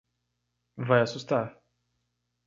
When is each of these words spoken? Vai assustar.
Vai 0.87 0.99
assustar. 1.01 1.43